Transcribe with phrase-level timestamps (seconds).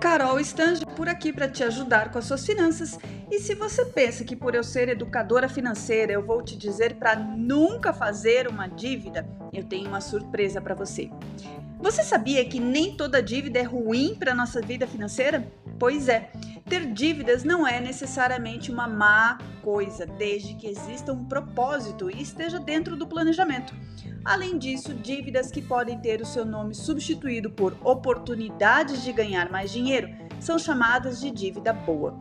[0.00, 2.96] Carol Stange por aqui para te ajudar com as suas finanças.
[3.28, 7.16] E se você pensa que por eu ser educadora financeira eu vou te dizer para
[7.16, 11.10] nunca fazer uma dívida, eu tenho uma surpresa para você.
[11.80, 15.44] Você sabia que nem toda dívida é ruim para nossa vida financeira?
[15.78, 16.30] Pois é,
[16.68, 22.58] ter dívidas não é necessariamente uma má coisa, desde que exista um propósito e esteja
[22.58, 23.74] dentro do planejamento.
[24.24, 29.70] Além disso, dívidas que podem ter o seu nome substituído por oportunidades de ganhar mais
[29.70, 30.08] dinheiro
[30.40, 32.20] são chamadas de dívida boa.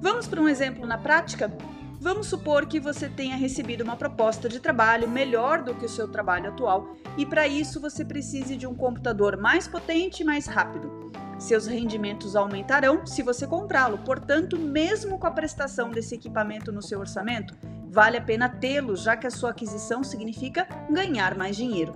[0.00, 1.50] Vamos para um exemplo na prática?
[2.00, 6.06] Vamos supor que você tenha recebido uma proposta de trabalho melhor do que o seu
[6.06, 11.10] trabalho atual e para isso você precise de um computador mais potente e mais rápido.
[11.38, 16.98] Seus rendimentos aumentarão se você comprá-lo, portanto, mesmo com a prestação desse equipamento no seu
[16.98, 17.54] orçamento,
[17.88, 21.92] vale a pena tê-lo, já que a sua aquisição significa ganhar mais dinheiro.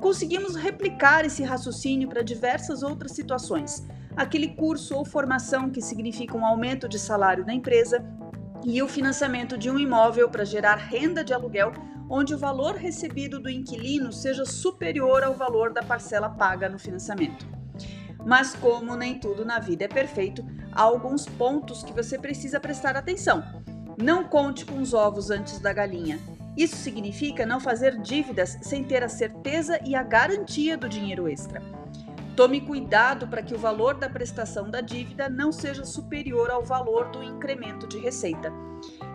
[0.00, 3.84] Conseguimos replicar esse raciocínio para diversas outras situações.
[4.16, 8.04] Aquele curso ou formação que significa um aumento de salário da empresa
[8.64, 11.72] e o financiamento de um imóvel para gerar renda de aluguel,
[12.08, 17.57] onde o valor recebido do inquilino seja superior ao valor da parcela paga no financiamento.
[18.28, 22.94] Mas, como nem tudo na vida é perfeito, há alguns pontos que você precisa prestar
[22.94, 23.42] atenção.
[23.96, 26.20] Não conte com os ovos antes da galinha.
[26.54, 31.62] Isso significa não fazer dívidas sem ter a certeza e a garantia do dinheiro extra.
[32.36, 37.10] Tome cuidado para que o valor da prestação da dívida não seja superior ao valor
[37.10, 38.52] do incremento de receita.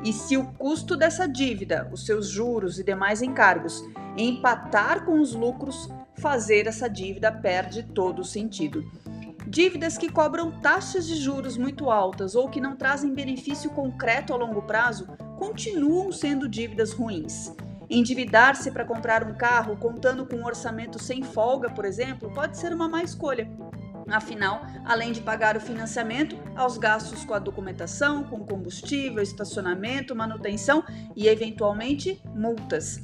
[0.03, 3.83] E se o custo dessa dívida, os seus juros e demais encargos
[4.17, 8.83] empatar com os lucros, fazer essa dívida perde todo o sentido.
[9.47, 14.37] Dívidas que cobram taxas de juros muito altas ou que não trazem benefício concreto a
[14.37, 17.53] longo prazo continuam sendo dívidas ruins.
[17.89, 22.73] Endividar-se para comprar um carro contando com um orçamento sem folga, por exemplo, pode ser
[22.73, 23.47] uma má escolha.
[24.07, 30.15] Afinal, além de pagar o financiamento, há os gastos com a documentação, com combustível, estacionamento,
[30.15, 30.83] manutenção
[31.15, 33.01] e, eventualmente, multas.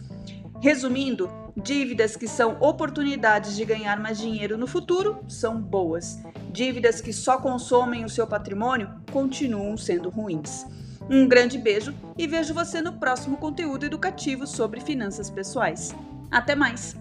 [0.62, 6.20] Resumindo, dívidas que são oportunidades de ganhar mais dinheiro no futuro são boas.
[6.52, 10.66] Dívidas que só consomem o seu patrimônio continuam sendo ruins.
[11.10, 15.96] Um grande beijo e vejo você no próximo conteúdo educativo sobre finanças pessoais.
[16.30, 16.96] Até mais!